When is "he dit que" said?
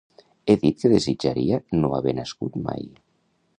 0.51-0.91